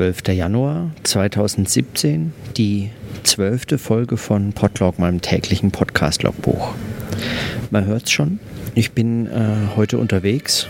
[0.00, 0.28] 12.
[0.28, 2.88] Januar 2017, die
[3.22, 6.72] zwölfte Folge von Podlog, meinem täglichen Podcast-Logbuch.
[7.70, 8.40] Man hört es schon,
[8.74, 10.68] ich bin äh, heute unterwegs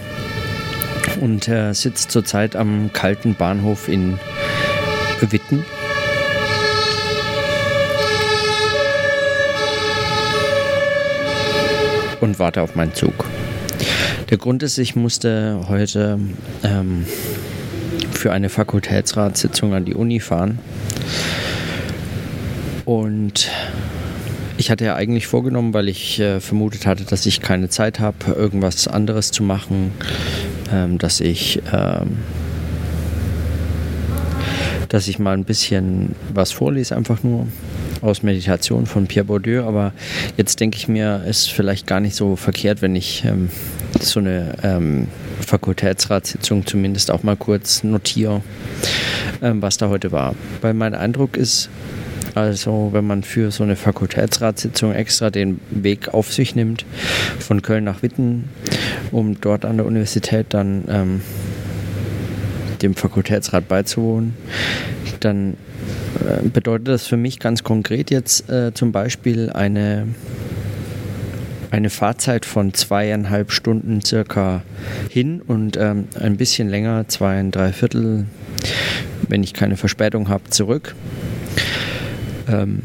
[1.20, 4.18] und äh, sitze zurzeit am kalten Bahnhof in
[5.20, 5.64] Witten.
[12.20, 13.26] Und warte auf meinen Zug.
[14.28, 16.18] Der Grund ist, ich musste heute
[16.64, 17.06] ähm,
[18.20, 20.58] für eine Fakultätsratssitzung an die Uni fahren.
[22.84, 23.50] Und
[24.58, 28.32] ich hatte ja eigentlich vorgenommen, weil ich äh, vermutet hatte, dass ich keine Zeit habe,
[28.32, 29.92] irgendwas anderes zu machen,
[30.70, 32.18] ähm, dass ich ähm,
[34.90, 37.46] dass ich mal ein bisschen was vorlese, einfach nur
[38.02, 39.64] aus Meditation von Pierre Bourdieu.
[39.64, 39.92] Aber
[40.36, 43.48] jetzt denke ich mir, ist vielleicht gar nicht so verkehrt, wenn ich ähm,
[44.02, 45.08] so eine ähm,
[45.46, 48.42] Fakultätsratssitzung zumindest auch mal kurz notiere,
[49.42, 50.34] ähm, was da heute war.
[50.60, 51.70] Weil mein Eindruck ist,
[52.34, 56.84] also wenn man für so eine Fakultätsratssitzung extra den Weg auf sich nimmt,
[57.38, 58.48] von Köln nach Witten,
[59.10, 61.22] um dort an der Universität dann ähm,
[62.82, 64.34] dem Fakultätsrat beizuwohnen,
[65.20, 65.56] dann
[66.20, 70.08] äh, bedeutet das für mich ganz konkret jetzt äh, zum Beispiel eine,
[71.70, 74.62] eine Fahrzeit von zweieinhalb Stunden circa
[75.08, 78.26] hin und ähm, ein bisschen länger, zwei, drei Viertel,
[79.28, 80.94] wenn ich keine Verspätung habe, zurück
[82.50, 82.80] ähm,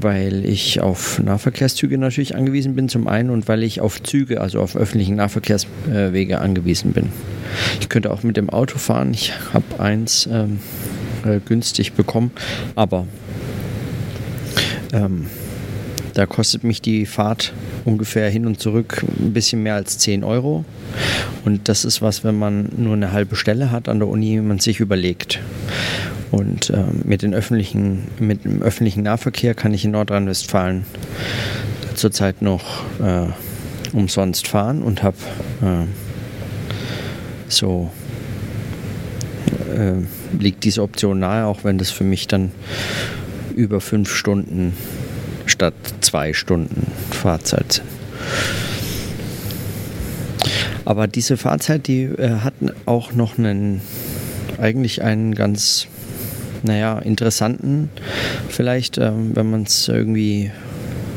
[0.00, 4.60] weil ich auf Nahverkehrszüge natürlich angewiesen bin zum einen und weil ich auf Züge, also
[4.60, 7.10] auf öffentlichen Nahverkehrswege angewiesen bin.
[7.80, 9.12] Ich könnte auch mit dem Auto fahren.
[9.14, 10.58] Ich habe eins ähm,
[11.24, 12.32] äh, günstig bekommen,
[12.74, 13.06] aber
[14.92, 15.26] ähm,
[16.14, 17.52] da kostet mich die Fahrt
[17.84, 20.64] ungefähr hin und zurück ein bisschen mehr als 10 Euro.
[21.44, 24.58] Und das ist was, wenn man nur eine halbe Stelle hat an der Uni, man
[24.58, 25.40] sich überlegt.
[26.30, 30.84] Und äh, mit, den öffentlichen, mit dem öffentlichen Nahverkehr kann ich in Nordrhein-Westfalen
[31.94, 33.26] zurzeit noch äh,
[33.92, 35.16] umsonst fahren und habe
[35.60, 35.86] äh,
[37.48, 37.90] so
[39.74, 39.92] äh,
[40.38, 42.52] liegt diese Option nahe, auch wenn das für mich dann
[43.54, 44.72] über fünf Stunden
[45.52, 47.86] statt zwei Stunden Fahrzeit sind.
[50.84, 52.54] Aber diese Fahrzeit, die äh, hat
[52.86, 53.80] auch noch einen,
[54.58, 55.86] eigentlich einen ganz
[56.64, 57.90] naja, interessanten,
[58.48, 60.50] vielleicht, ähm, wenn man es irgendwie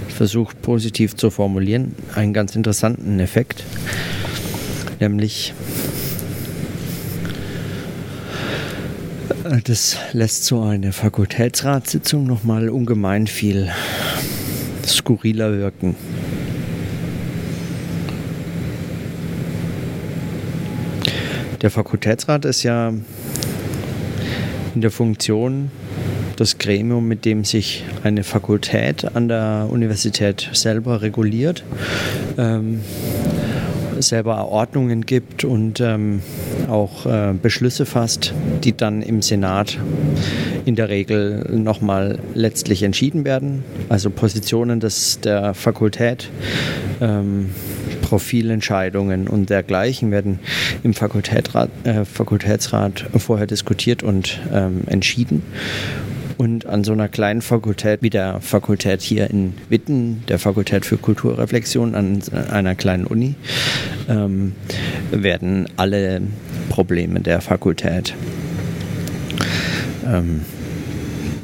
[0.08, 3.64] versucht positiv zu formulieren, einen ganz interessanten Effekt.
[5.00, 5.54] Nämlich,
[9.44, 13.72] äh, das lässt so eine Fakultätsratssitzung nochmal ungemein viel
[14.88, 15.96] skurriler wirken.
[21.62, 22.94] Der Fakultätsrat ist ja
[24.76, 25.72] in der Funktion
[26.36, 31.64] das Gremium, mit dem sich eine Fakultät an der Universität selber reguliert,
[32.38, 32.82] ähm,
[34.00, 36.22] selber Ordnungen gibt und ähm,
[36.70, 39.80] auch äh, Beschlüsse fasst, die dann im Senat
[40.66, 43.64] in der Regel nochmal letztlich entschieden werden.
[43.90, 46.30] Also Positionen des, der Fakultät.
[47.02, 47.52] Ähm,
[48.02, 50.40] Profilentscheidungen und dergleichen werden
[50.84, 55.42] im Fakultätsrat, äh, Fakultätsrat vorher diskutiert und ähm, entschieden.
[56.38, 60.98] Und an so einer kleinen Fakultät wie der Fakultät hier in Witten, der Fakultät für
[60.98, 62.22] Kulturreflexion an
[62.52, 63.36] einer kleinen Uni,
[64.08, 64.54] ähm,
[65.12, 66.22] werden alle
[66.70, 68.14] Probleme der Fakultät
[70.06, 70.42] ähm,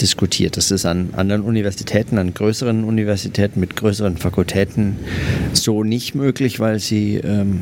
[0.02, 0.58] diskutiert.
[0.58, 4.98] Das ist an anderen Universitäten, an größeren Universitäten mit größeren Fakultäten
[5.54, 7.62] so nicht möglich, weil sie ähm,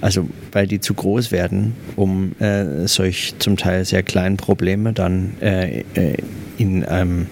[0.00, 5.34] also weil die zu groß werden, um äh, solch zum Teil sehr kleinen Probleme dann
[5.40, 6.16] äh, äh,
[6.56, 7.26] in, einem,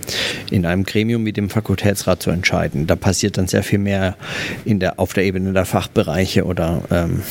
[0.50, 2.86] in einem Gremium wie dem Fakultätsrat zu entscheiden.
[2.86, 4.16] Da passiert dann sehr viel mehr
[4.64, 7.22] in der, auf der Ebene der Fachbereiche oder ähm,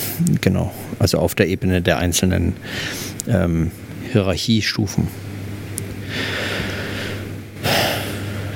[0.41, 2.53] genau, also auf der Ebene der einzelnen
[3.27, 3.71] ähm,
[4.11, 5.07] Hierarchiestufen.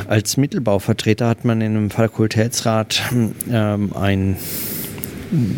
[0.08, 3.04] Als Mittelbauvertreter hat man in einem Fakultätsrat
[3.52, 4.38] ähm, ein,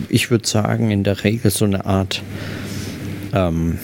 [0.09, 2.21] ich würde sagen, in der Regel so eine Art,
[3.33, 3.80] ähm,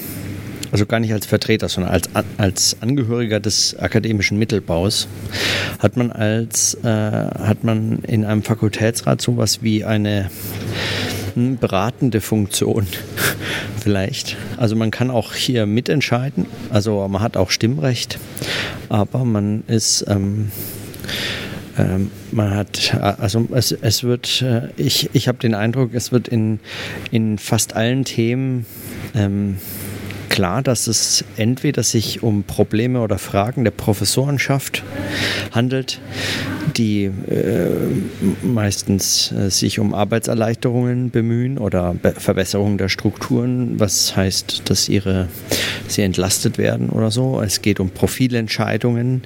[0.69, 5.08] also gar nicht als Vertreter, sondern als, als Angehöriger des akademischen Mittelbaus,
[5.80, 10.30] hat man als, äh, hat man in einem Fakultätsrat sowas wie eine
[11.60, 12.88] beratende Funktion
[13.80, 14.38] vielleicht.
[14.57, 18.19] Also man kann auch hier mitentscheiden, also man hat auch Stimmrecht,
[18.89, 20.51] aber man ist ähm,
[21.78, 26.28] ähm, man hat, also es, es wird, äh, ich, ich habe den Eindruck, es wird
[26.28, 26.60] in,
[27.12, 28.66] in fast allen Themen
[29.13, 29.57] ähm,
[30.38, 34.84] klar, dass es entweder sich um Probleme oder Fragen der Professorenschaft
[35.50, 36.00] handelt,
[36.75, 37.72] die äh,
[38.44, 45.28] meistens äh, sich um Arbeitserleichterungen bemühen oder Be Verbesserung der Strukturen, was heißt, dass ihre,
[45.88, 47.42] sie entlastet werden oder so.
[47.42, 49.24] Es geht um Profilentscheidungen,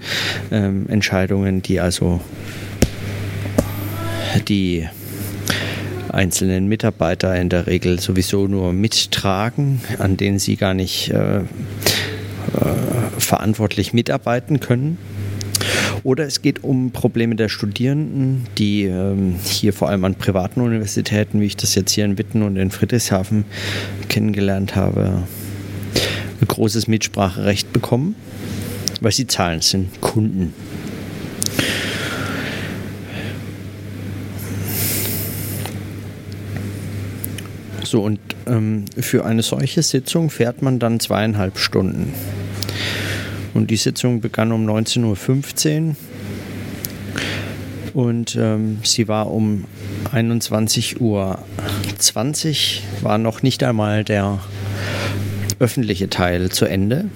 [0.50, 2.22] ähm, Entscheidungen, die also
[4.48, 4.88] die
[6.13, 11.44] einzelnen Mitarbeiter in der Regel sowieso nur mittragen, an denen sie gar nicht äh, äh,
[13.18, 14.98] verantwortlich mitarbeiten können.
[16.04, 21.40] Oder es geht um Probleme der Studierenden, die ähm, hier vor allem an privaten Universitäten,
[21.40, 23.46] wie ich das jetzt hier in Witten und in Friedrichshafen
[24.10, 25.24] kennengelernt habe,
[26.42, 28.16] ein großes Mitspracherecht bekommen,
[29.00, 30.54] weil sie zahlen, sind Kunden.
[37.92, 42.14] So, und ähm, für eine solche Sitzung fährt man dann zweieinhalb Stunden.
[43.54, 45.96] Und die Sitzung begann um 19.15 Uhr
[47.94, 49.66] und ähm, sie war um
[50.14, 51.38] 21.20 Uhr,
[53.02, 54.40] war noch nicht einmal der
[55.60, 57.10] öffentliche Teil zu Ende.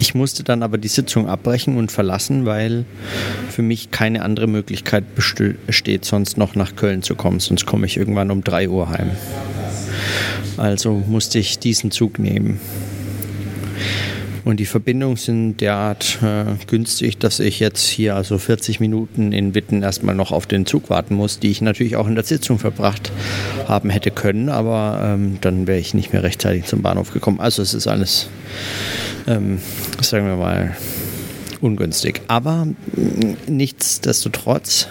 [0.00, 2.84] Ich musste dann aber die Sitzung abbrechen und verlassen, weil
[3.48, 7.38] für mich keine andere Möglichkeit besteht, sonst noch nach Köln zu kommen.
[7.38, 9.10] Sonst komme ich irgendwann um 3 Uhr heim.
[10.56, 12.60] Also musste ich diesen Zug nehmen.
[14.44, 19.54] Und die Verbindungen sind derart äh, günstig, dass ich jetzt hier also 40 Minuten in
[19.54, 22.58] Witten erstmal noch auf den Zug warten muss, die ich natürlich auch in der Sitzung
[22.58, 23.12] verbracht
[23.68, 27.38] haben hätte können, aber ähm, dann wäre ich nicht mehr rechtzeitig zum Bahnhof gekommen.
[27.38, 28.28] Also es ist alles,
[29.26, 29.58] ähm,
[30.00, 30.76] sagen wir mal,
[31.60, 32.22] ungünstig.
[32.28, 32.66] Aber
[33.46, 34.88] nichtsdestotrotz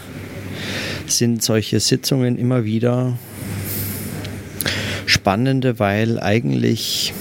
[1.07, 3.18] sind solche Sitzungen immer wieder
[5.09, 7.13] spannende, weil eigentlich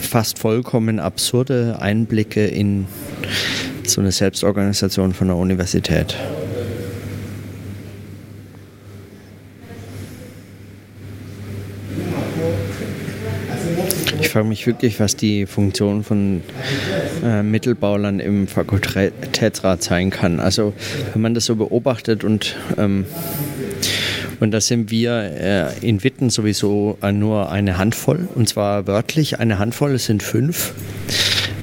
[0.00, 2.86] fast vollkommen absurde Einblicke in
[3.84, 6.16] so eine Selbstorganisation von der Universität.
[14.20, 16.42] Ich frage mich wirklich, was die Funktion von
[17.24, 20.40] äh, Mittelbaulern im Fakultätsrat sein kann.
[20.40, 20.72] Also
[21.12, 23.06] wenn man das so beobachtet und ähm,
[24.40, 29.38] und da sind wir äh, in Witten sowieso äh, nur eine Handvoll, und zwar wörtlich
[29.38, 30.74] eine Handvoll, es sind fünf.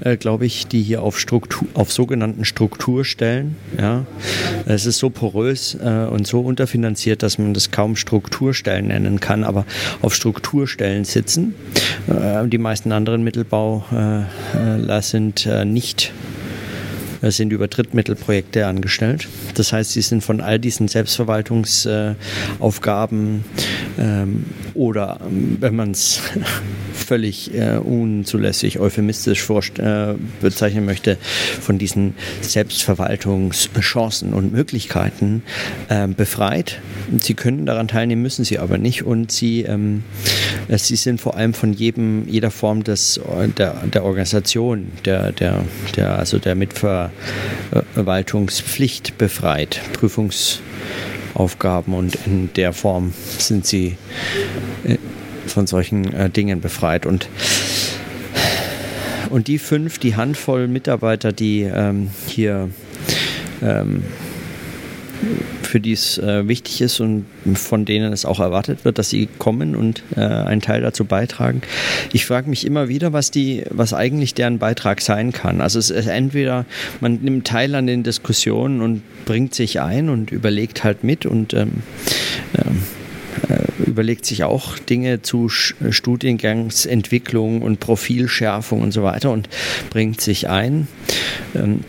[0.02, 3.56] Äh, glaube ich, die hier auf, Struktur, auf sogenannten Strukturstellen.
[3.78, 4.06] Ja.
[4.66, 9.44] Es ist so porös äh, und so unterfinanziert, dass man das kaum Strukturstellen nennen kann,
[9.44, 9.66] aber
[10.02, 11.56] auf Strukturstellen sitzen.
[12.08, 16.12] Äh, die meisten anderen Mittelbauler äh, sind nicht
[17.22, 19.28] sind über Drittmittelprojekte angestellt.
[19.56, 23.44] Das heißt, sie sind von all diesen Selbstverwaltungsaufgaben
[24.00, 26.22] ähm, oder, ähm, wenn man es
[26.94, 31.18] völlig äh, unzulässig euphemistisch äh, bezeichnen möchte,
[31.62, 35.44] von diesen Selbstverwaltungschancen und Möglichkeiten
[35.90, 36.82] äh, befreit.
[37.22, 40.04] Sie können daran teilnehmen, müssen sie aber nicht und sie, ähm,
[40.68, 43.22] äh, sie sind vor allem von jedem, jeder Form des,
[43.58, 45.64] der, der Organisation, der, der,
[45.96, 46.56] der, also der
[47.72, 49.82] Mitverwaltungspflicht befreit.
[49.94, 53.98] Prüfungsaufgaben und in der Form sind sie
[54.86, 54.98] äh,
[55.48, 57.06] von solchen äh, Dingen befreit.
[57.06, 57.30] Und,
[59.30, 62.70] und die fünf, die Handvoll Mitarbeiter, die ähm, hier
[63.62, 64.04] ähm,
[65.62, 69.28] für die es äh, wichtig ist und von denen es auch erwartet wird, dass sie
[69.38, 71.62] kommen und äh, einen Teil dazu beitragen.
[72.14, 75.62] Ich frage mich immer wieder, was die, was eigentlich deren Beitrag sein kann.
[75.62, 76.66] Also es ist entweder
[77.02, 81.54] man nimmt teil an den Diskussionen und bringt sich ein und überlegt halt mit und
[81.54, 81.84] ähm,
[82.56, 82.84] ähm,
[83.50, 89.48] äh, überlegt sich auch Dinge zu Studiengangsentwicklung und Profilschärfung und so weiter und
[89.90, 90.88] bringt sich ein.
[91.56, 91.82] Ähm,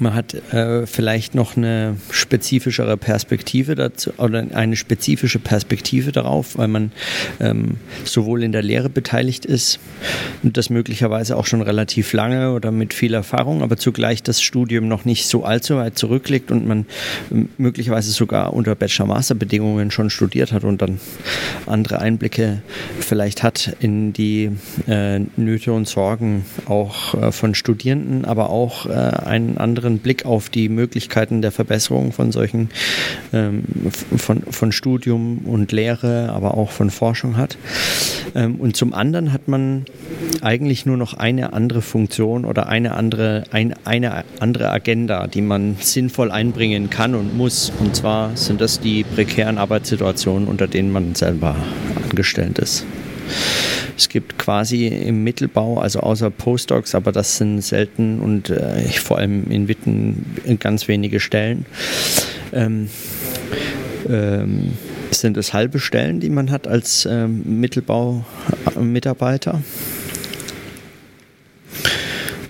[0.00, 6.68] man hat äh, vielleicht noch eine spezifischere Perspektive dazu oder eine spezifische Perspektive darauf, weil
[6.68, 6.92] man
[7.40, 9.78] ähm, sowohl in der Lehre beteiligt ist
[10.42, 14.88] und das möglicherweise auch schon relativ lange oder mit viel Erfahrung, aber zugleich das Studium
[14.88, 16.86] noch nicht so allzu weit zurückliegt und man
[17.30, 21.00] ähm, möglicherweise sogar unter Bachelor-Master-Bedingungen schon studiert hat und dann
[21.66, 22.62] andere Einblicke
[23.00, 24.50] vielleicht hat in die
[24.86, 30.26] äh, Nöte und Sorgen auch äh, von Studierenden, aber auch äh, einen anderen anderen Blick
[30.26, 32.70] auf die Möglichkeiten der Verbesserung von solchen,
[33.32, 33.64] ähm,
[34.16, 37.56] von, von Studium und Lehre, aber auch von Forschung hat.
[38.34, 39.84] Ähm, und zum anderen hat man
[40.42, 45.76] eigentlich nur noch eine andere Funktion oder eine andere, ein, eine andere Agenda, die man
[45.78, 47.72] sinnvoll einbringen kann und muss.
[47.78, 51.54] Und zwar sind das die prekären Arbeitssituationen, unter denen man selber
[52.02, 52.84] angestellt ist.
[53.96, 59.16] Es gibt quasi im Mittelbau, also außer Postdocs, aber das sind selten und äh, vor
[59.18, 61.64] allem in Witten ganz wenige Stellen.
[62.52, 62.90] Ähm,
[64.08, 64.72] ähm,
[65.10, 69.62] sind es halbe Stellen, die man hat als ähm, Mittelbau-Mitarbeiter.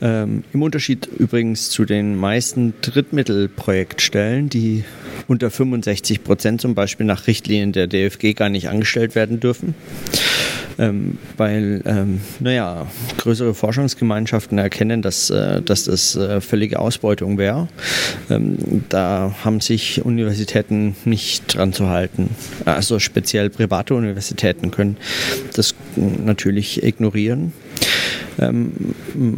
[0.02, 4.84] Ähm, Im Unterschied übrigens zu den meisten Drittmittelprojektstellen, die
[5.28, 9.74] unter 65 Prozent zum Beispiel nach Richtlinien der DFG gar nicht angestellt werden dürfen.
[10.78, 17.68] Ähm, weil, ähm, naja, größere Forschungsgemeinschaften erkennen, dass, äh, dass das äh, völlige Ausbeutung wäre.
[18.28, 22.30] Ähm, da haben sich Universitäten nicht dran zu halten.
[22.66, 24.98] Also speziell private Universitäten können
[25.54, 27.52] das natürlich ignorieren.
[28.38, 28.94] Ähm,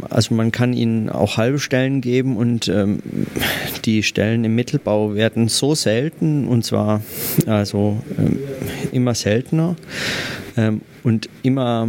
[0.09, 2.99] also man kann ihnen auch halbe Stellen geben und ähm,
[3.85, 7.01] die Stellen im Mittelbau werden so selten und zwar
[7.45, 8.39] also ähm,
[8.91, 9.75] immer seltener
[11.03, 11.87] und immer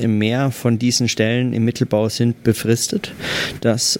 [0.00, 3.12] mehr von diesen Stellen im Mittelbau sind befristet,
[3.60, 3.98] dass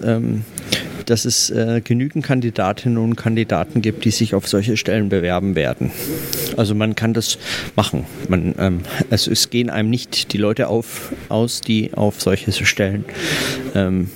[1.09, 5.90] dass es äh, genügend Kandidatinnen und Kandidaten gibt, die sich auf solche Stellen bewerben werden.
[6.57, 7.38] Also man kann das
[7.76, 8.04] machen.
[8.28, 8.80] Man, ähm,
[9.11, 13.04] also es gehen einem nicht die Leute auf, aus, die auf solche Stellen,
[13.75, 14.11] ähm,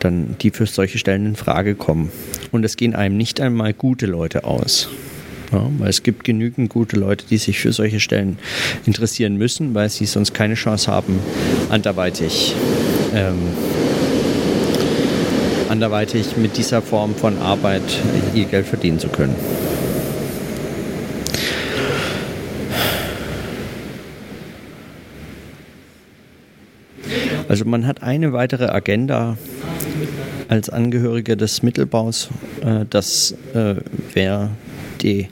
[0.00, 2.10] dann, die für solche Stellen in Frage kommen.
[2.50, 4.88] Und es gehen einem nicht einmal gute Leute aus.
[5.52, 8.38] Ja, weil es gibt genügend gute Leute, die sich für solche Stellen
[8.86, 11.18] interessieren müssen, weil sie sonst keine Chance haben,
[11.68, 12.54] anderweitig
[13.14, 13.38] ähm,
[15.68, 17.82] anderweitig mit dieser Form von Arbeit
[18.34, 19.34] ihr Geld verdienen zu können.
[27.48, 29.36] Also man hat eine weitere Agenda
[30.48, 32.28] als Angehörige des Mittelbaus.
[32.62, 33.76] Äh, das äh,
[34.14, 34.50] wäre
[35.02, 35.28] die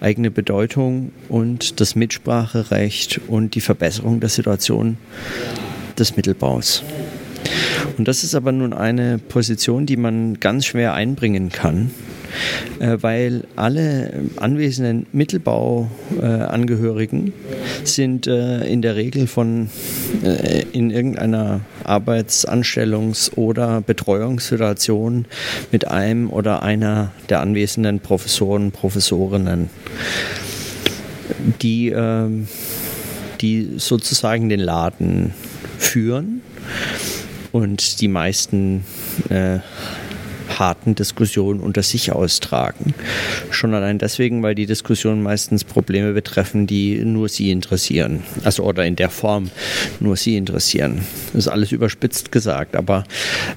[0.00, 4.96] eigene Bedeutung und das Mitspracherecht und die Verbesserung der Situation
[5.98, 6.82] des Mittelbaus.
[7.96, 11.92] Und das ist aber nun eine Position, die man ganz schwer einbringen kann,
[12.78, 17.32] äh, weil alle anwesenden Mittelbauangehörigen
[17.84, 19.70] sind äh, in der Regel von
[20.22, 25.26] äh, in irgendeiner Arbeitsanstellungs- oder Betreuungssituation
[25.72, 29.70] mit einem oder einer der anwesenden Professoren, Professorinnen,
[31.62, 31.94] die,
[33.40, 35.34] die sozusagen den Laden
[35.78, 36.42] führen
[37.52, 38.84] und die meisten
[39.28, 39.58] äh,
[40.48, 42.94] harten Diskussionen unter sich austragen.
[43.50, 48.22] Schon allein deswegen, weil die Diskussionen meistens Probleme betreffen, die nur sie interessieren.
[48.44, 49.50] Also oder in der Form
[50.00, 51.02] nur sie interessieren.
[51.32, 53.04] Das ist alles überspitzt gesagt, aber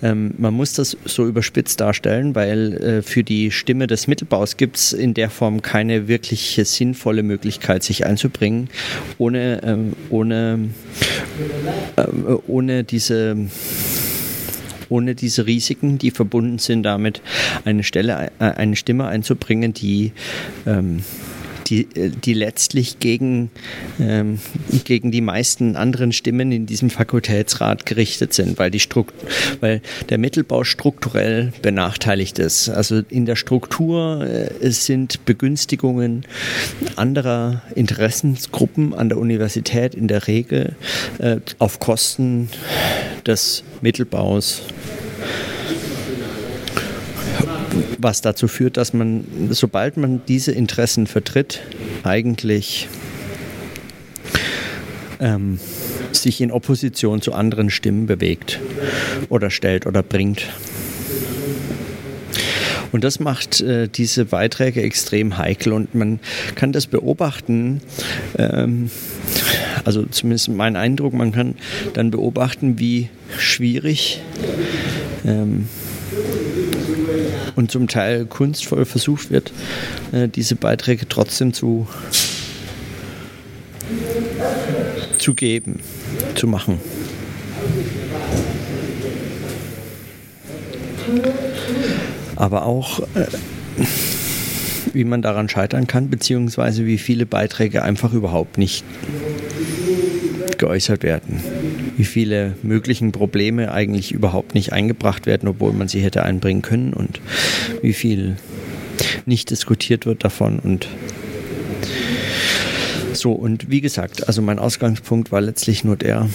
[0.02, 4.78] ähm, man muss das so überspitzt darstellen, weil äh, für die Stimme des Mittelbaus gibt
[4.78, 8.70] es in der Form keine wirkliche sinnvolle Möglichkeit, sich einzubringen,
[9.18, 10.70] ohne, ähm, ohne,
[11.96, 12.04] äh,
[12.48, 13.36] ohne diese
[14.92, 17.22] ohne diese Risiken, die verbunden sind, damit
[17.66, 20.12] eine Stelle, äh, eine Stimme einzubringen, die
[20.66, 21.02] ähm,
[21.72, 23.50] die, äh, die letztlich gegen,
[24.00, 24.40] ähm,
[24.84, 29.14] gegen die meisten anderen Stimmen in diesem Fakultätsrat gerichtet sind, weil, die Strukt
[29.62, 32.70] weil der Mittelbau strukturell benachteiligt ist.
[32.70, 36.26] Also in der Struktur äh, sind Begünstigungen
[36.96, 40.76] anderer Interessensgruppen an der Universität in der Regel
[41.20, 42.50] äh, auf Kosten
[43.26, 44.62] des Mittelbaus
[48.04, 51.62] was dazu führt, dass man, sobald man diese Interessen vertritt,
[52.04, 52.88] eigentlich
[55.20, 55.60] ähm,
[56.12, 58.60] sich in Opposition zu anderen Stimmen bewegt
[59.30, 60.48] oder stellt oder bringt.
[62.92, 66.20] Und das macht äh, diese Beiträge extrem heikel und man
[66.56, 67.82] kann das beobachten.
[68.38, 68.90] Ähm,
[69.86, 71.56] also zumindest mein Eindruck, man kann
[71.94, 74.22] dann beobachten, wie schwierig
[75.26, 75.70] ähm,
[77.56, 79.52] und zum Teil kunstvoll versucht wird,
[80.12, 81.88] äh, diese Beiträge trotzdem zu,
[85.18, 85.80] zu geben,
[86.36, 86.80] zu machen.
[92.36, 93.28] Aber auch, äh,
[94.94, 98.84] wie man daran scheitern kann, beziehungsweise wie viele Beiträge einfach überhaupt nicht
[100.58, 101.42] geäußert werden
[101.98, 106.94] wie viele möglichen Probleme eigentlich überhaupt nicht eingebracht werden, obwohl man sie hätte einbringen können
[106.94, 107.20] und
[107.82, 108.38] wie viel
[109.26, 110.88] nicht diskutiert wird davon und
[113.14, 116.30] so, und wie gesagt, also mein Ausgangspunkt war letztlich nur der,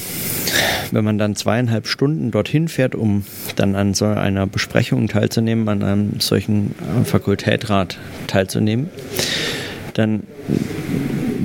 [0.92, 3.24] wenn man dann zweieinhalb Stunden dorthin fährt, um
[3.56, 8.90] dann an so einer Besprechung teilzunehmen, an einem solchen Fakultätrat teilzunehmen,
[9.94, 10.24] dann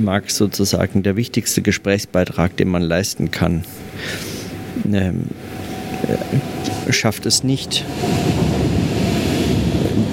[0.00, 3.64] mag sozusagen der wichtigste Gesprächsbeitrag, den man leisten kann,
[4.92, 5.24] ähm,
[6.88, 7.84] äh, schafft es nicht,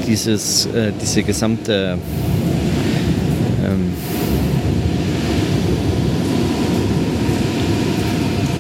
[0.08, 1.98] dieses, äh, diese gesamte
[3.63, 3.93] ähm,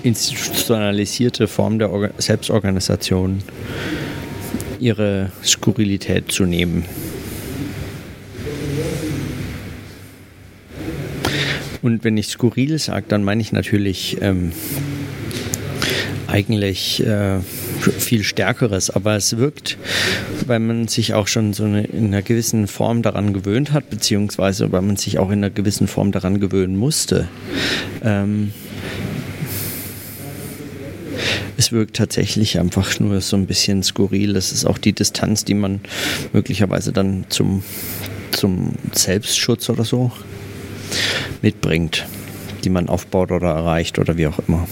[0.03, 3.43] institutionalisierte Form der Orga Selbstorganisation
[4.79, 6.85] ihre Skurrilität zu nehmen.
[11.81, 14.51] Und wenn ich skurril sage, dann meine ich natürlich ähm,
[16.29, 17.39] eigentlich äh,
[17.79, 19.77] viel Stärkeres, aber es wirkt,
[20.45, 24.71] weil man sich auch schon so eine, in einer gewissen Form daran gewöhnt hat, beziehungsweise
[24.71, 27.27] weil man sich auch in einer gewissen Form daran gewöhnen musste.
[28.03, 28.53] Ähm,
[31.57, 34.33] es wirkt tatsächlich einfach nur so ein bisschen skurril.
[34.33, 35.81] Das ist auch die Distanz, die man
[36.31, 37.63] möglicherweise dann zum,
[38.31, 40.11] zum Selbstschutz oder so
[41.41, 42.05] mitbringt,
[42.63, 44.67] die man aufbaut oder erreicht oder wie auch immer.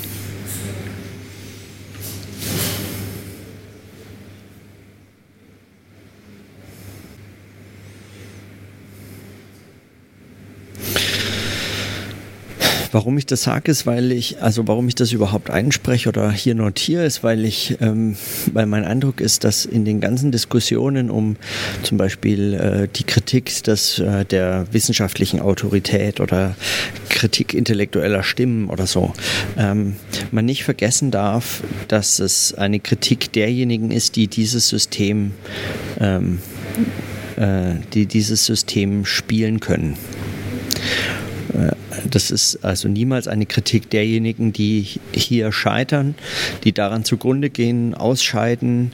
[12.97, 16.55] Warum ich das sage, ist, weil ich, also warum ich das überhaupt einspreche oder hier
[16.55, 18.15] notiere, ist, weil ich, ähm,
[18.53, 21.35] weil mein Eindruck ist, dass in den ganzen Diskussionen um
[21.83, 26.55] zum Beispiel äh, die Kritik des, äh, der wissenschaftlichen Autorität oder
[27.09, 29.13] Kritik intellektueller Stimmen oder so,
[29.59, 29.97] ähm,
[30.31, 35.33] man nicht vergessen darf, dass es eine Kritik derjenigen ist, die dieses System,
[35.99, 36.39] ähm,
[37.35, 39.97] äh, die dieses System spielen können.
[41.53, 41.73] Äh,
[42.09, 46.15] das ist also niemals eine Kritik derjenigen, die hier scheitern,
[46.63, 48.91] die daran zugrunde gehen, ausscheiden,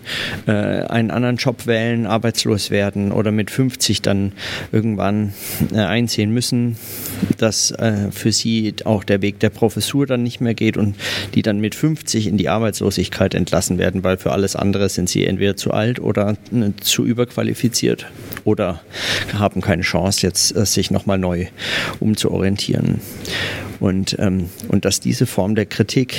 [0.48, 4.32] äh, einen anderen Job wählen, arbeitslos werden oder mit 50 dann
[4.72, 5.34] irgendwann
[5.72, 6.78] äh, einsehen müssen,
[7.38, 10.96] dass äh, für sie auch der Weg der Professur dann nicht mehr geht und
[11.36, 15.26] die dann mit 50 in die Arbeitslosigkeit entlassen werden, weil für alles andere sind sie
[15.26, 18.08] entweder zu alt oder äh, zu überqualifiziert
[18.44, 18.82] oder
[19.34, 21.48] haben keine Chance, jetzt äh, sich nochmal neu
[22.00, 22.93] umzuorientieren.
[23.80, 26.18] Und, ähm, und dass diese Form der Kritik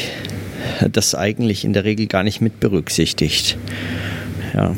[0.91, 3.57] das eigentlich in der Regel gar nicht mit berücksichtigt.
[4.55, 4.75] Ja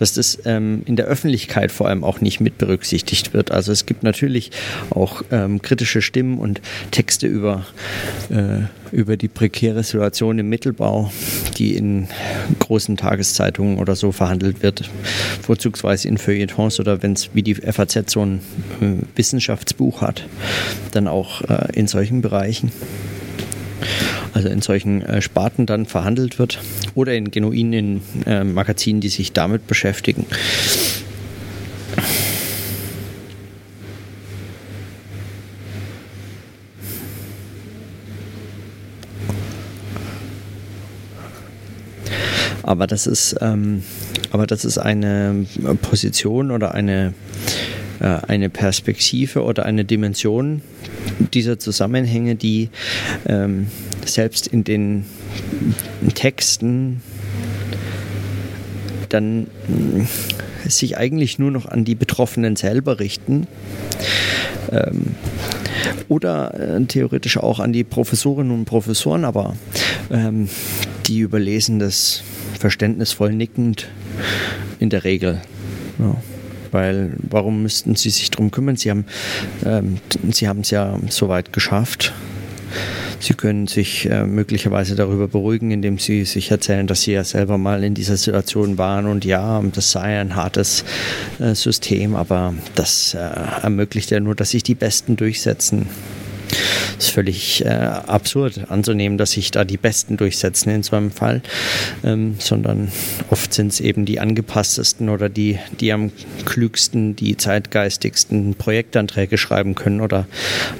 [0.00, 3.50] dass das ähm, in der Öffentlichkeit vor allem auch nicht mit berücksichtigt wird.
[3.50, 4.50] Also es gibt natürlich
[4.88, 7.66] auch ähm, kritische Stimmen und Texte über,
[8.30, 11.12] äh, über die prekäre Situation im Mittelbau,
[11.58, 12.08] die in
[12.70, 14.88] großen Tageszeitungen oder so verhandelt wird,
[15.42, 18.40] vorzugsweise in Feuilletons oder wenn es wie die FAZ so ein
[18.80, 20.24] äh, Wissenschaftsbuch hat,
[20.92, 22.70] dann auch äh, in solchen Bereichen
[24.34, 26.60] also in solchen äh, Sparten dann verhandelt wird
[26.94, 30.26] oder in genuinen äh, Magazinen, die sich damit beschäftigen.
[42.70, 43.82] Aber das ist, ähm,
[44.30, 45.44] aber das ist eine
[45.82, 47.14] Position oder eine,
[47.98, 50.62] äh, eine Perspektive oder eine Dimension
[51.34, 52.70] dieser Zusammenhänge, die
[53.26, 53.66] ähm,
[54.04, 55.04] selbst in den
[56.14, 57.02] Texten
[59.08, 59.48] dann
[60.64, 63.48] äh, sich eigentlich nur noch an die Betroffenen selber richten.
[64.70, 65.16] Ähm,
[66.08, 69.56] oder äh, theoretisch auch an die Professorinnen und Professoren, aber
[70.12, 70.48] ähm,
[71.08, 72.22] die überlesen das
[72.60, 73.88] verständnisvoll nickend
[74.78, 75.40] in der Regel.
[75.98, 76.16] Ja.
[76.70, 78.76] Weil warum müssten sie sich darum kümmern?
[78.76, 79.04] Sie haben
[79.64, 79.98] ähm,
[80.30, 82.12] es ja soweit geschafft.
[83.18, 87.58] Sie können sich äh, möglicherweise darüber beruhigen, indem Sie sich erzählen, dass Sie ja selber
[87.58, 90.84] mal in dieser Situation waren und ja, das sei ein hartes
[91.38, 95.86] äh, System, aber das äh, ermöglicht ja nur, dass sich die Besten durchsetzen.
[97.00, 101.40] Ist völlig äh, absurd anzunehmen, dass sich da die Besten durchsetzen in so einem Fall,
[102.04, 102.92] ähm, sondern
[103.30, 106.12] oft sind es eben die angepasstesten oder die, die am
[106.44, 110.26] klügsten, die zeitgeistigsten Projektanträge schreiben können oder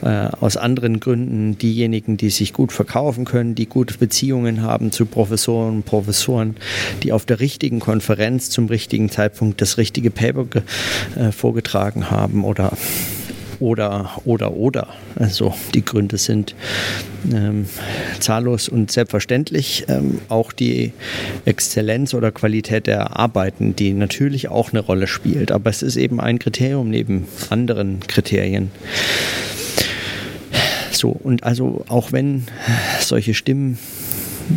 [0.02, 5.06] äh, aus anderen Gründen diejenigen, die sich gut verkaufen können, die gute Beziehungen haben zu
[5.06, 6.56] Professoren und Professoren,
[7.02, 10.44] die auf der richtigen Konferenz zum richtigen Zeitpunkt das richtige Paper
[11.16, 12.72] äh, vorgetragen haben oder
[13.60, 14.88] oder, oder, oder.
[15.16, 16.54] Also die Gründe sind
[17.32, 17.66] ähm,
[18.18, 19.84] zahllos und selbstverständlich.
[19.88, 20.92] Ähm, auch die
[21.44, 25.52] Exzellenz oder Qualität der Arbeiten, die natürlich auch eine Rolle spielt.
[25.52, 28.70] Aber es ist eben ein Kriterium neben anderen Kriterien.
[30.90, 32.44] So, und also auch wenn
[33.00, 33.78] solche Stimmen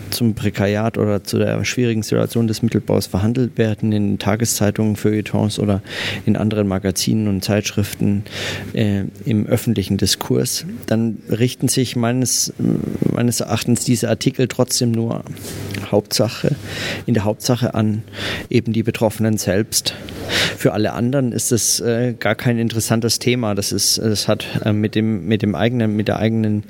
[0.10, 5.82] zum Prekariat oder zu der schwierigen Situation des Mittelbaus verhandelt werden in Tageszeitungen, Feuilletons oder
[6.26, 8.24] in anderen Magazinen und Zeitschriften
[8.74, 12.54] äh, im öffentlichen Diskurs, dann richten sich meines,
[13.14, 15.24] meines Erachtens diese Artikel trotzdem nur
[15.92, 16.56] Hauptsache,
[17.06, 18.04] in der Hauptsache an
[18.50, 19.96] eben die Betroffenen selbst.
[20.58, 23.56] Für alle anderen ist es äh, gar kein interessantes Thema.
[23.56, 26.64] Das ist, das hat äh, mit dem, mit dem eigenen, mit der eigenen,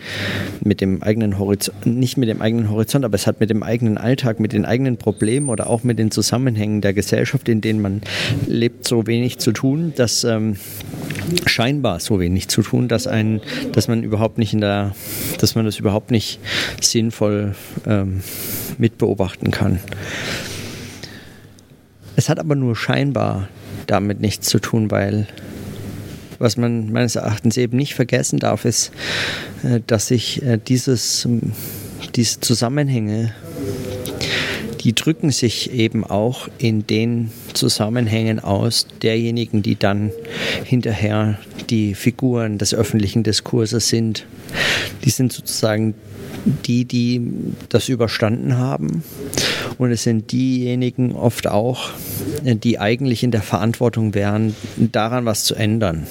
[0.62, 3.98] mit dem eigenen Horizont, nicht mit dem eigenen Horizont, aber es hat mit dem eigenen
[3.98, 8.02] Alltag, mit den eigenen Problemen oder auch mit den Zusammenhängen der Gesellschaft, in denen man
[8.48, 10.58] lebt, so wenig zu tun, dass ähm,
[11.46, 14.96] scheinbar so wenig zu tun, dass ein, dass man überhaupt nicht in der,
[15.40, 16.40] dass man das überhaupt nicht
[16.82, 18.22] sinnvoll ähm,
[18.78, 19.80] mitbeobachten kann.
[22.16, 23.50] Es hat aber nur scheinbar
[23.88, 25.28] damit nichts zu tun, weil
[26.40, 28.92] was man meines Erachtens eben nicht vergessen darf, ist,
[29.64, 31.28] äh, dass sich äh, dieses,
[32.16, 33.34] diese Zusammenhänge,
[34.82, 40.12] die drücken sich eben auch in den Zusammenhängen aus derjenigen, die dann
[40.66, 44.26] hinterher die Figuren des öffentlichen Diskurses sind.
[45.06, 45.96] Die sind sozusagen
[46.66, 47.22] die, die
[47.70, 49.04] das überstanden haben.
[49.78, 51.92] Und es sind diejenigen oft auch,
[52.44, 56.06] die eigentlich in der Verantwortung wären, daran was zu ändern.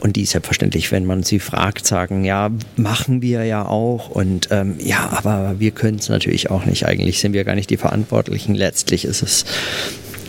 [0.00, 4.08] Und die selbstverständlich, wenn man sie fragt, sagen, ja, machen wir ja auch.
[4.08, 6.86] Und ähm, ja, aber wir können es natürlich auch nicht.
[6.86, 8.54] Eigentlich sind wir gar nicht die Verantwortlichen.
[8.54, 9.44] Letztlich ist es,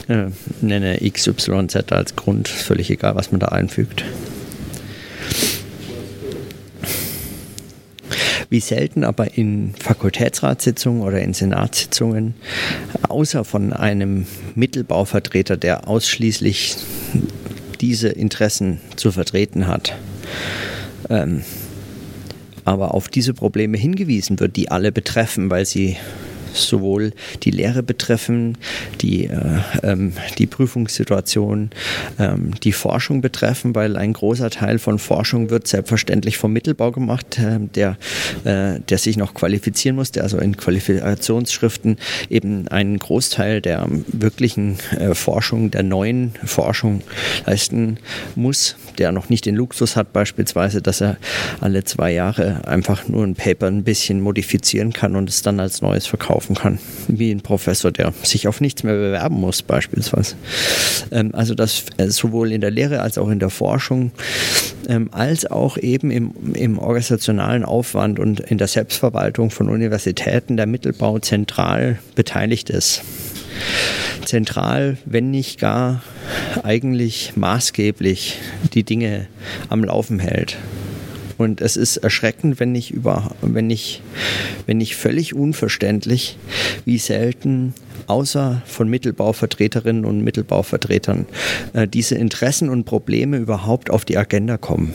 [0.10, 0.26] äh,
[0.62, 4.04] nenne XYZ als Grund, völlig egal, was man da einfügt.
[8.50, 12.34] Wie selten aber in Fakultätsratssitzungen oder in Senatssitzungen,
[13.08, 16.76] außer von einem Mittelbauvertreter, der ausschließlich
[17.82, 19.96] diese Interessen zu vertreten hat,
[21.10, 21.44] ähm,
[22.64, 25.98] aber auf diese Probleme hingewiesen wird, die alle betreffen, weil sie
[26.54, 28.58] sowohl die Lehre betreffen,
[29.02, 31.72] die, äh, ähm, die Prüfungssituation,
[32.20, 37.38] ähm, die Forschung betreffen, weil ein großer Teil von Forschung wird selbstverständlich vom Mittelbau gemacht,
[37.40, 37.98] äh, der,
[38.44, 41.98] äh, der sich noch qualifizieren muss, der also in Qualifikationsschriften
[42.30, 47.02] eben einen Großteil der wirklichen äh, Forschung, der neuen Forschung
[47.46, 47.98] leisten
[48.36, 51.18] muss, der noch nicht den Luxus hat, beispielsweise, dass er
[51.60, 55.82] alle zwei Jahre einfach nur ein Paper ein bisschen modifizieren kann und es dann als
[55.82, 60.36] neues verkauft kaufen kann, wie ein Professor, der sich auf nichts mehr bewerben muss beispielsweise.
[61.12, 64.12] Ähm, also das äh, sowohl in der Lehre als auch in der Forschung,
[64.88, 70.58] ähm, als auch eben im, im organisationalen Aufwand und in der Selbstverwaltung von Universitäten.
[70.58, 73.02] Der Mittelbau zentral beteiligt ist
[74.26, 76.04] zentral, wenn nicht gar
[76.64, 78.40] eigentlich maßgeblich
[78.74, 79.28] die Dinge
[79.70, 80.58] am Laufen hält.
[81.38, 84.04] Und es ist erschreckend, wenn nicht über, wenn nicht,
[84.68, 86.38] wenn nicht völlig unverständlich,
[86.86, 87.74] wie selten
[88.06, 91.26] außer von Mittelbauvertreterinnen und Mittelbauvertretern
[91.74, 94.94] äh, diese Interessen und Probleme überhaupt auf die Agenda kommen.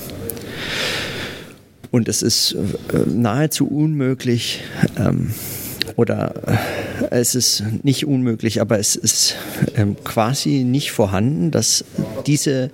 [1.91, 2.53] Und es ist
[2.93, 4.61] äh, nahezu unmöglich,
[4.99, 5.33] ähm,
[5.95, 9.37] oder äh, es ist nicht unmöglich, aber es ist
[9.77, 11.85] ähm, quasi nicht vorhanden, dass
[12.27, 12.71] diese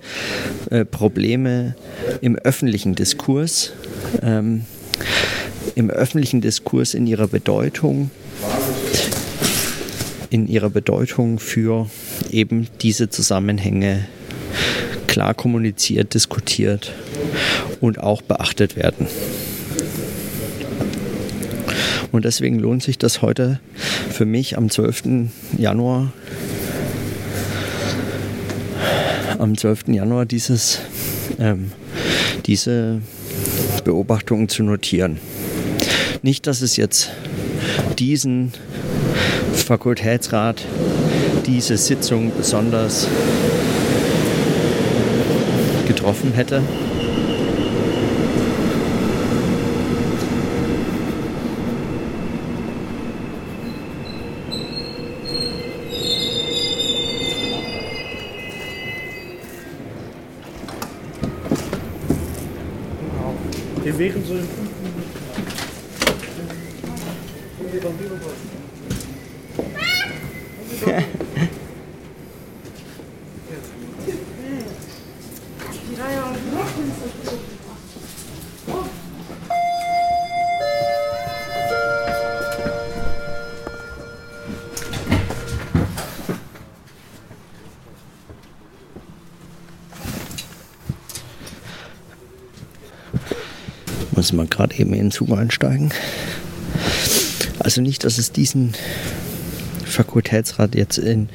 [0.69, 1.75] äh, Probleme
[2.21, 3.71] im öffentlichen Diskurs,
[4.21, 4.65] ähm,
[5.75, 8.09] im öffentlichen Diskurs in ihrer Bedeutung,
[10.29, 11.89] in ihrer Bedeutung für
[12.31, 14.05] eben diese Zusammenhänge
[15.07, 16.91] klar kommuniziert, diskutiert
[17.79, 19.07] und auch beachtet werden.
[22.13, 23.59] Und deswegen lohnt sich das heute
[24.11, 25.31] für mich am 12.
[25.57, 26.13] Januar,
[29.39, 29.85] am 12.
[29.87, 30.77] Januar dieses,
[31.39, 31.71] ähm,
[32.45, 33.01] diese
[33.83, 35.19] Beobachtungen zu notieren.
[36.21, 37.09] Nicht, dass es jetzt
[37.97, 38.53] diesen
[39.55, 40.63] Fakultätsrat,
[41.47, 43.07] diese Sitzung besonders
[45.87, 46.61] getroffen hätte,
[63.97, 64.47] wären so in
[94.33, 95.91] Muss man gerade eben in den Zug einsteigen.
[97.59, 98.73] Also nicht, dass es diesen
[99.85, 101.29] Fakultätsrat jetzt in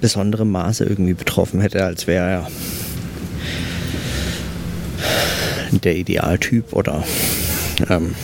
[0.00, 2.50] besonderem Maße irgendwie betroffen hätte, als wäre er
[5.72, 7.02] der Idealtyp oder
[7.90, 8.14] ähm,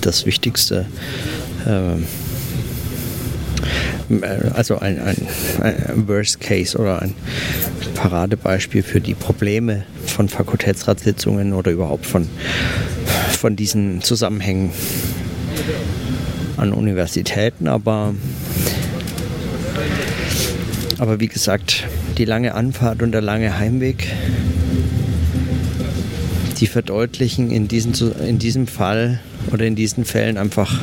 [0.00, 0.86] das Wichtigste.
[1.66, 2.06] Ähm,
[4.54, 5.16] also ein, ein,
[5.62, 7.14] ein, Worst Case oder ein
[7.94, 12.28] Paradebeispiel für die Probleme von Fakultätsratssitzungen oder überhaupt von,
[13.44, 14.70] von diesen Zusammenhängen
[16.56, 18.14] an Universitäten, aber,
[20.96, 21.84] aber wie gesagt,
[22.16, 24.10] die lange Anfahrt und der lange Heimweg,
[26.58, 29.20] die verdeutlichen in, diesen, in diesem Fall
[29.52, 30.80] oder in diesen Fällen einfach,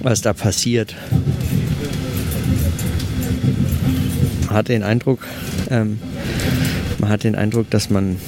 [0.00, 0.94] was da passiert.
[4.46, 5.26] Man hat den Eindruck,
[5.70, 5.98] ähm,
[6.98, 8.18] man hat den Eindruck, dass man,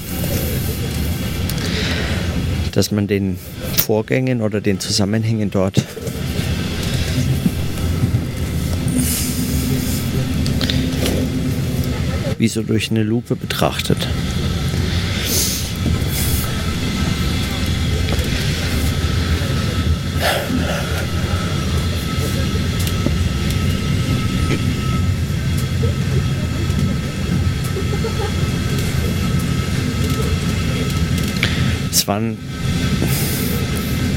[2.77, 3.39] dass man den
[3.87, 5.83] Vorgängen oder den Zusammenhängen dort
[12.37, 13.97] wie so durch eine Lupe betrachtet.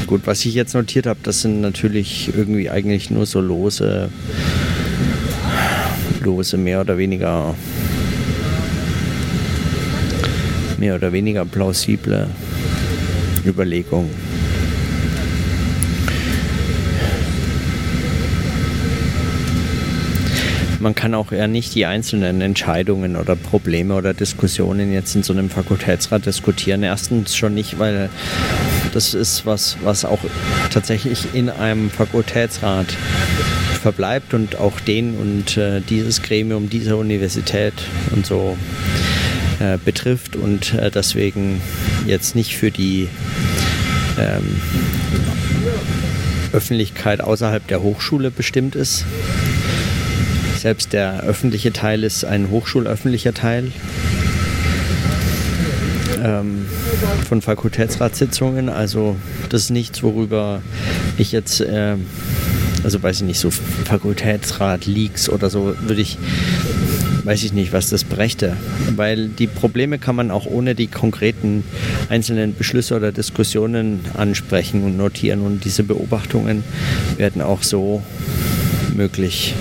[0.10, 4.10] Gut, was ich jetzt notiert habe, das sind natürlich irgendwie eigentlich nur so lose,
[6.24, 7.54] lose mehr oder weniger
[10.80, 12.28] mehr oder weniger plausible
[13.46, 14.10] Überlegungen.
[20.80, 25.34] man kann auch eher nicht die einzelnen Entscheidungen oder Probleme oder Diskussionen jetzt in so
[25.34, 26.84] einem Fakultätsrat diskutieren.
[26.84, 28.10] Erstens schon nicht, weil
[28.94, 30.20] das ist was, was auch
[30.72, 32.88] tatsächlich in einem Fakultätsrat
[33.82, 37.74] verbleibt und auch den und äh, dieses Gremium dieser Universität
[38.12, 38.58] und so
[39.60, 41.62] äh, betrifft und äh, deswegen
[42.06, 43.08] jetzt nicht für die
[44.20, 44.62] ähm,
[46.52, 49.06] Öffentlichkeit außerhalb der Hochschule bestimmt ist.
[50.58, 53.72] Selbst der öffentliche Teil ist ein hochschulöffentlicher Teil
[56.24, 56.66] ähm,
[57.28, 58.70] von Fakultätsratssitzungen.
[58.70, 59.16] Also
[59.50, 60.62] das ist nichts, worüber
[61.18, 61.96] ich jetzt, äh,
[62.84, 66.18] also weiß ich nicht, so Fakultätsrat-Leaks oder so, würde ich,
[67.24, 68.56] weiß ich nicht, was das brächte.
[68.96, 71.64] Weil die Probleme kann man auch ohne die konkreten
[72.10, 75.42] einzelnen Beschlüsse oder Diskussionen ansprechen und notieren.
[75.42, 76.64] Und diese Beobachtungen
[77.18, 78.02] werden auch so
[78.96, 79.54] möglich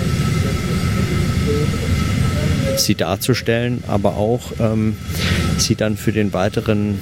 [2.81, 4.97] sie darzustellen, aber auch ähm,
[5.61, 6.99] sie dann für den weiteren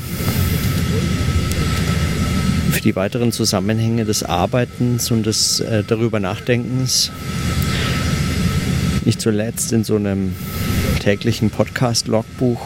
[2.70, 7.10] für die weiteren Zusammenhänge des Arbeitens und des äh, darüber Nachdenkens
[9.04, 10.34] nicht zuletzt in so einem
[11.00, 12.60] täglichen Podcast-Logbuch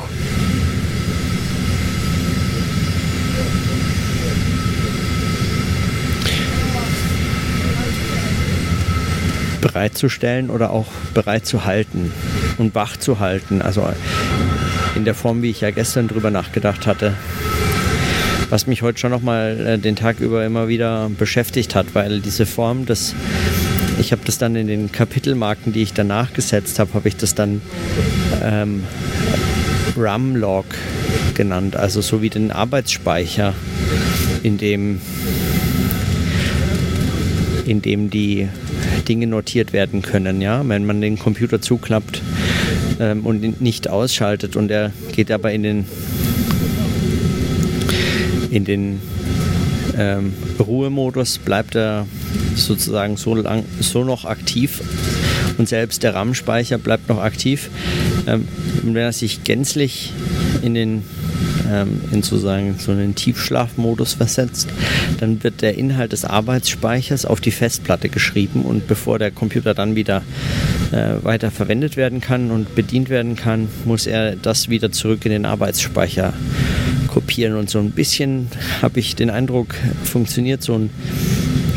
[9.61, 12.13] bereitzustellen oder auch bereit zu halten
[12.59, 13.63] und wach zu halten.
[13.63, 13.87] Also
[14.95, 17.15] in der Form, wie ich ja gestern drüber nachgedacht hatte.
[18.49, 22.47] Was mich heute schon nochmal äh, den Tag über immer wieder beschäftigt hat, weil diese
[22.47, 23.15] Form, das,
[24.01, 27.35] ich habe das dann in den Kapitelmarken, die ich danach gesetzt habe, habe ich das
[27.35, 27.63] dann
[28.43, 28.85] ähm,
[29.97, 30.67] RAM-Log
[31.35, 33.55] genannt, also so wie den Arbeitsspeicher,
[34.43, 35.01] in dem,
[37.67, 38.49] in dem die
[39.09, 40.41] Dinge notiert werden können.
[40.41, 40.63] Ja?
[40.67, 42.21] Wenn man den Computer zuklappt
[43.01, 45.85] ähm, und nicht ausschaltet und er geht aber in den,
[48.51, 49.01] in den
[49.99, 52.07] ähm, Ruhemodus, bleibt er
[52.55, 54.81] sozusagen so, lang, so noch aktiv
[55.59, 57.71] und selbst der RAM-Speicher bleibt noch aktiv.
[58.27, 58.47] Ähm,
[58.83, 60.13] wenn er sich gänzlich
[60.63, 61.03] in den
[61.71, 64.69] ähm, in sozusagen so einen Tiefschlafmodus versetzt,
[65.19, 69.95] dann wird der Inhalt des Arbeitsspeichers auf die Festplatte geschrieben und bevor der Computer dann
[69.95, 70.23] wieder
[70.93, 75.33] äh, weiter verwendet werden kann und bedient werden kann, muss er das wieder zurück in
[75.33, 76.33] den Arbeitsspeicher
[77.09, 77.57] kopieren.
[77.57, 78.49] Und so ein bisschen
[78.83, 80.91] habe ich den Eindruck, funktioniert so ein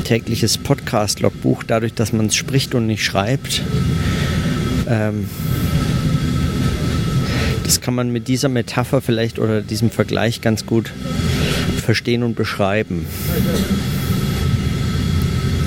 [0.04, 3.62] tägliches Podcast-Logbuch dadurch, dass man es spricht und nicht schreibt.
[4.88, 5.30] Ähm,
[7.64, 10.92] das kann man mit dieser Metapher vielleicht oder diesem Vergleich ganz gut
[11.84, 13.06] verstehen und beschreiben.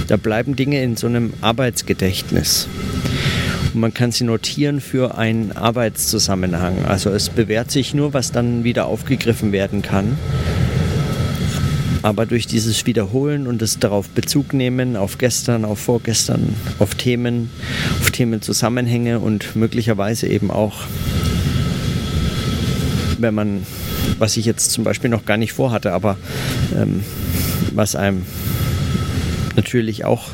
[0.09, 2.68] Da bleiben Dinge in so einem Arbeitsgedächtnis.
[3.74, 6.85] Und man kann sie notieren für einen Arbeitszusammenhang.
[6.87, 10.16] Also es bewährt sich nur, was dann wieder aufgegriffen werden kann.
[12.06, 17.50] aber durch dieses Wiederholen und das darauf Bezug nehmen, auf gestern, auf vorgestern, auf Themen,
[18.00, 20.85] auf Themenzusammenhänge und möglicherweise eben auch,
[23.18, 23.66] wenn man,
[24.18, 26.16] was ich jetzt zum Beispiel noch gar nicht vorhatte, aber
[26.74, 27.02] ähm,
[27.72, 28.22] was einem
[29.57, 30.31] natürlich auch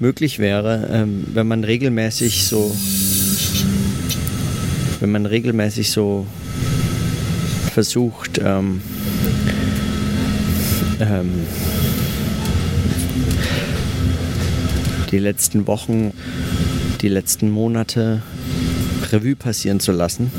[0.00, 2.74] möglich wäre, ähm, wenn man regelmäßig so,
[5.00, 6.26] wenn man regelmäßig so
[7.72, 8.80] versucht, ähm,
[11.00, 11.30] ähm,
[15.10, 16.12] die letzten Wochen,
[17.00, 18.22] die letzten Monate
[19.12, 20.30] Revue passieren zu lassen.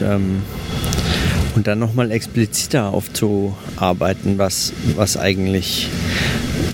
[0.00, 0.42] Und, ähm,
[1.54, 5.88] und dann nochmal expliziter aufzuarbeiten, was, was eigentlich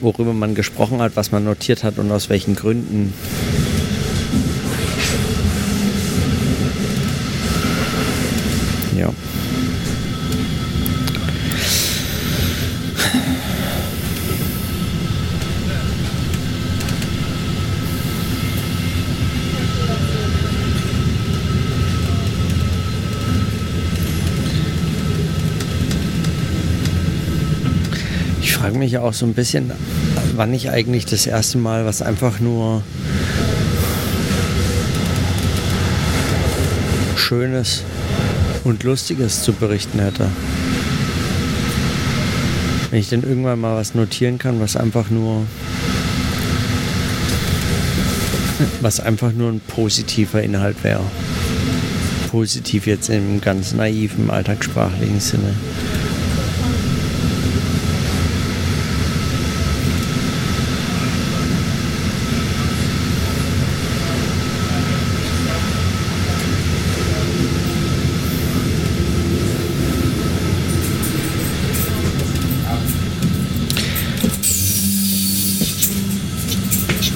[0.00, 3.14] worüber man gesprochen hat, was man notiert hat und aus welchen Gründen.
[29.04, 29.70] Auch so ein bisschen,
[30.34, 32.82] wann ich eigentlich das erste Mal was einfach nur
[37.16, 37.82] Schönes
[38.64, 40.28] und Lustiges zu berichten hätte.
[42.90, 45.46] Wenn ich denn irgendwann mal was notieren kann, was einfach nur
[48.80, 51.02] was einfach nur ein positiver Inhalt wäre.
[52.30, 55.54] Positiv jetzt im ganz naiven alltagssprachlichen Sinne.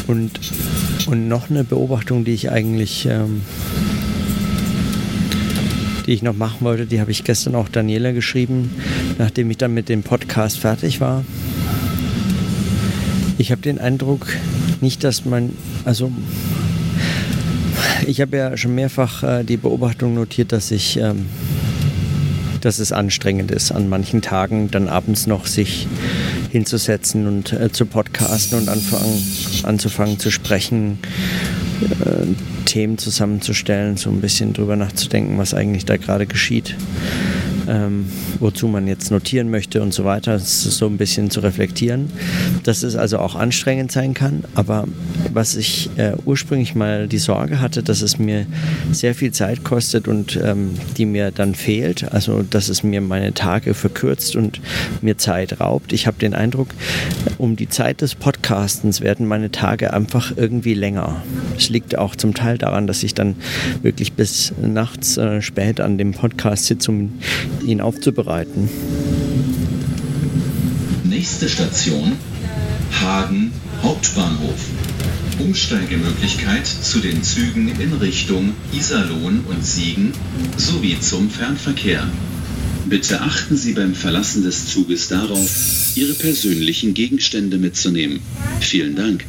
[0.08, 0.40] Und,
[1.06, 3.42] und noch eine Beobachtung, die ich eigentlich, ähm,
[6.06, 8.70] die ich noch machen wollte, die habe ich gestern auch Daniela geschrieben,
[9.18, 11.24] nachdem ich dann mit dem Podcast fertig war.
[13.36, 14.26] Ich habe den Eindruck,
[14.80, 15.52] nicht, dass man,
[15.84, 16.10] also
[18.06, 21.26] ich habe ja schon mehrfach äh, die Beobachtung notiert, dass ich, ähm,
[22.62, 25.86] dass es anstrengend ist, an manchen Tagen dann abends noch sich
[26.50, 29.22] hinzusetzen und äh, zu podcasten und anfangen,
[29.64, 30.98] anzufangen zu sprechen,
[31.82, 32.26] äh,
[32.64, 36.74] Themen zusammenzustellen, so ein bisschen drüber nachzudenken, was eigentlich da gerade geschieht.
[37.68, 38.06] Ähm,
[38.40, 42.10] wozu man jetzt notieren möchte und so weiter, so ein bisschen zu reflektieren,
[42.62, 44.44] dass es also auch anstrengend sein kann.
[44.54, 44.86] Aber
[45.34, 48.46] was ich äh, ursprünglich mal die Sorge hatte, dass es mir
[48.90, 53.34] sehr viel Zeit kostet und ähm, die mir dann fehlt, also dass es mir meine
[53.34, 54.60] Tage verkürzt und
[55.02, 55.92] mir Zeit raubt.
[55.92, 56.68] Ich habe den Eindruck,
[57.36, 61.22] um die Zeit des Podcastens werden meine Tage einfach irgendwie länger.
[61.56, 63.36] Es liegt auch zum Teil daran, dass ich dann
[63.82, 67.12] wirklich bis nachts äh, spät an dem Podcast sitze, um
[67.62, 68.68] ihn aufzubereiten.
[71.04, 72.12] Nächste Station
[73.00, 74.58] Hagen Hauptbahnhof.
[75.38, 80.12] Umsteigemöglichkeit zu den Zügen in Richtung Iserlohn und Siegen
[80.56, 82.06] sowie zum Fernverkehr.
[82.86, 88.20] Bitte achten Sie beim Verlassen des Zuges darauf, Ihre persönlichen Gegenstände mitzunehmen.
[88.60, 89.24] Vielen Dank.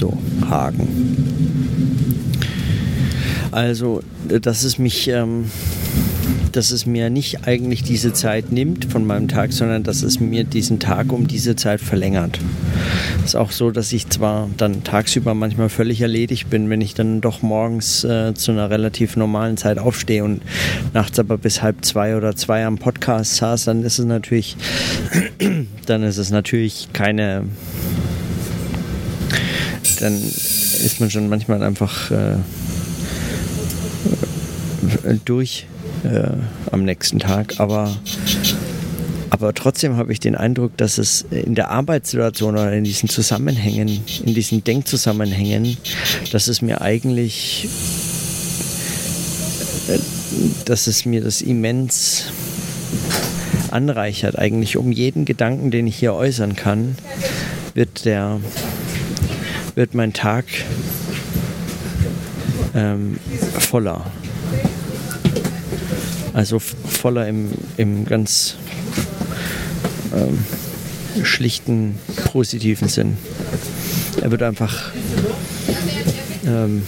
[0.00, 0.16] So,
[0.48, 0.88] Hagen.
[3.52, 4.00] Also,
[4.40, 5.50] dass es mich, ähm,
[6.52, 10.44] dass es mir nicht eigentlich diese Zeit nimmt von meinem Tag, sondern dass es mir
[10.44, 12.40] diesen Tag um diese Zeit verlängert.
[13.18, 16.94] Es ist auch so, dass ich zwar dann tagsüber manchmal völlig erledigt bin, wenn ich
[16.94, 20.40] dann doch morgens äh, zu einer relativ normalen Zeit aufstehe und
[20.94, 24.56] nachts aber bis halb zwei oder zwei am Podcast saß, dann ist es natürlich,
[25.84, 27.44] dann ist es natürlich keine
[30.00, 32.36] dann ist man schon manchmal einfach äh,
[35.24, 35.66] durch
[36.04, 36.30] äh,
[36.70, 37.54] am nächsten Tag.
[37.58, 37.94] Aber,
[39.30, 44.02] aber trotzdem habe ich den Eindruck, dass es in der Arbeitssituation oder in diesen Zusammenhängen,
[44.24, 45.76] in diesen Denkzusammenhängen,
[46.32, 47.68] dass es mir eigentlich,
[49.88, 49.98] äh,
[50.64, 52.24] dass es mir das immens
[53.70, 54.38] anreichert.
[54.38, 56.96] Eigentlich um jeden Gedanken, den ich hier äußern kann,
[57.74, 58.40] wird der
[59.74, 60.60] wird mein Tag äh,
[62.74, 63.18] ähm,
[63.58, 64.06] voller.
[66.32, 68.56] Also voller im, im ganz
[70.14, 70.44] ähm,
[71.24, 71.98] schlichten,
[72.32, 73.16] positiven Sinn.
[74.20, 74.92] Er wird einfach
[76.46, 76.82] ähm,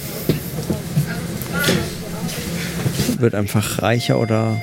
[3.18, 4.60] wird einfach reicher oder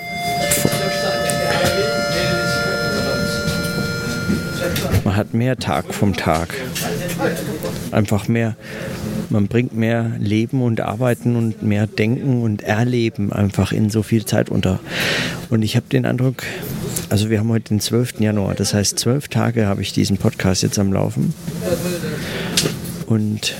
[5.04, 6.54] man hat mehr Tag vom Tag.
[7.92, 8.56] Einfach mehr,
[9.30, 14.26] man bringt mehr Leben und Arbeiten und mehr Denken und Erleben einfach in so viel
[14.26, 14.80] Zeit unter.
[15.50, 16.44] Und ich habe den Eindruck,
[17.10, 18.20] also wir haben heute den 12.
[18.20, 21.34] Januar, das heißt zwölf Tage habe ich diesen Podcast jetzt am Laufen.
[23.08, 23.56] Und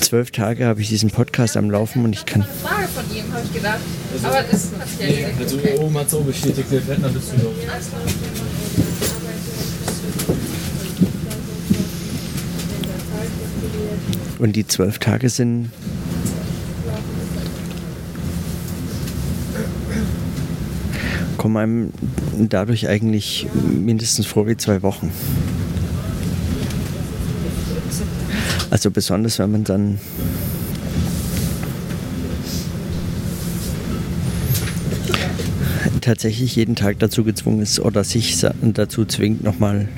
[0.00, 2.44] zwölf Tage habe ich diesen Podcast am Laufen und ich kann.
[2.62, 3.80] Frage von ihm, habe ich gedacht.
[4.22, 7.54] Aber das hat ja Also oben hat es so bestätigt, der fährt nach Düsseldorf.
[14.40, 15.68] Und die zwölf Tage sind
[21.36, 21.92] kommen einem
[22.48, 25.12] dadurch eigentlich mindestens vor wie zwei Wochen.
[28.70, 29.98] Also besonders, wenn man dann
[36.00, 39.88] tatsächlich jeden Tag dazu gezwungen ist oder sich dazu zwingt, nochmal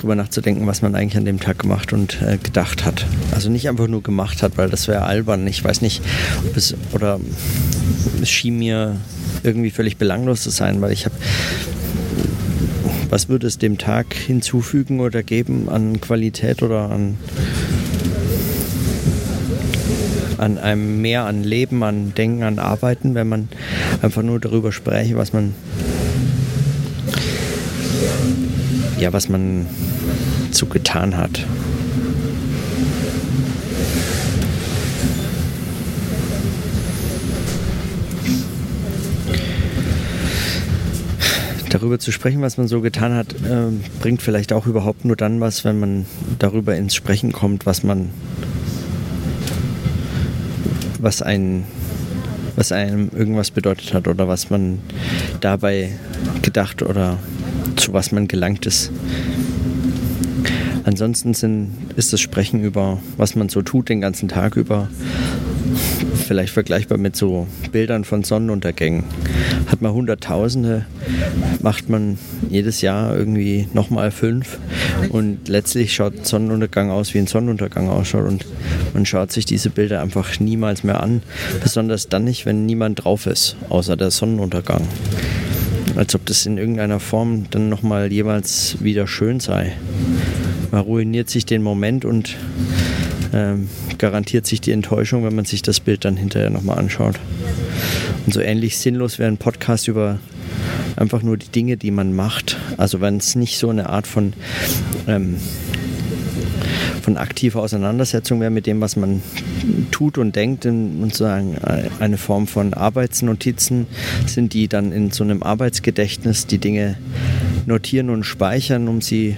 [0.00, 3.06] drüber nachzudenken, was man eigentlich an dem Tag gemacht und äh, gedacht hat.
[3.32, 5.46] Also nicht einfach nur gemacht hat, weil das wäre albern.
[5.46, 6.02] Ich weiß nicht,
[6.46, 7.20] ob es oder
[8.20, 8.96] es schien mir
[9.42, 11.14] irgendwie völlig belanglos zu sein, weil ich habe
[13.10, 17.16] was würde es dem Tag hinzufügen oder geben an Qualität oder an
[20.38, 23.48] an einem mehr an Leben, an Denken, an Arbeiten, wenn man
[24.00, 25.54] einfach nur darüber spreche, was man
[29.00, 29.66] ja, was man
[30.50, 31.44] so getan hat.
[41.70, 43.70] darüber zu sprechen, was man so getan hat, äh,
[44.00, 46.06] bringt vielleicht auch überhaupt nur dann was, wenn man
[46.40, 48.10] darüber ins Sprechen kommt, was man
[50.98, 51.64] was ein
[52.56, 54.80] was einem irgendwas bedeutet hat oder was man
[55.40, 55.92] dabei
[56.42, 57.18] gedacht oder
[57.80, 58.90] zu was man gelangt ist.
[60.84, 64.88] Ansonsten sind, ist das Sprechen über, was man so tut den ganzen Tag über,
[66.26, 69.04] vielleicht vergleichbar mit so Bildern von Sonnenuntergängen.
[69.66, 70.86] Hat man Hunderttausende,
[71.60, 72.18] macht man
[72.48, 74.58] jedes Jahr irgendwie nochmal fünf
[75.10, 78.46] und letztlich schaut Sonnenuntergang aus, wie ein Sonnenuntergang ausschaut und
[78.94, 81.22] man schaut sich diese Bilder einfach niemals mehr an,
[81.62, 84.86] besonders dann nicht, wenn niemand drauf ist, außer der Sonnenuntergang.
[86.00, 89.74] Als ob das in irgendeiner Form dann nochmal jeweils wieder schön sei.
[90.70, 92.38] Man ruiniert sich den Moment und
[93.34, 97.16] ähm, garantiert sich die Enttäuschung, wenn man sich das Bild dann hinterher nochmal anschaut.
[98.24, 100.18] Und so ähnlich sinnlos wäre ein Podcast über
[100.96, 102.56] einfach nur die Dinge, die man macht.
[102.78, 104.32] Also wenn es nicht so eine Art von,
[105.06, 105.36] ähm,
[107.10, 109.20] von aktiver Auseinandersetzung wäre mit dem, was man
[109.90, 111.56] tut und denkt, und sozusagen
[111.98, 113.88] eine Form von Arbeitsnotizen
[114.26, 116.98] sind, die dann in so einem Arbeitsgedächtnis die Dinge
[117.66, 119.36] notieren und speichern, um sie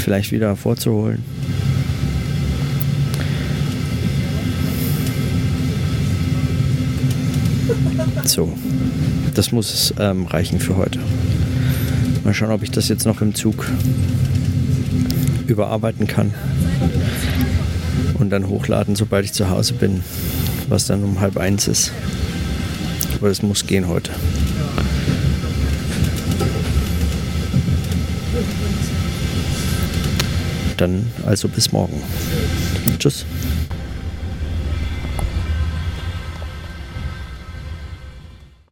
[0.00, 1.22] vielleicht wieder hervorzuholen.
[8.24, 8.52] So,
[9.34, 10.98] das muss ähm, reichen für heute.
[12.24, 13.64] Mal schauen, ob ich das jetzt noch im Zug
[15.46, 16.34] überarbeiten kann
[18.18, 20.02] und dann hochladen, sobald ich zu Hause bin,
[20.68, 21.92] was dann um halb eins ist.
[23.16, 24.10] Aber das muss gehen heute.
[30.76, 32.02] Dann also bis morgen.
[32.98, 33.24] Tschüss.